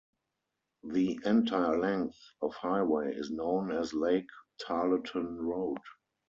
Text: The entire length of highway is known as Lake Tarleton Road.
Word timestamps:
The 0.83 1.19
entire 1.25 1.77
length 1.77 2.17
of 2.41 2.55
highway 2.55 3.13
is 3.13 3.29
known 3.29 3.71
as 3.71 3.93
Lake 3.93 4.25
Tarleton 4.59 5.37
Road. 5.39 5.77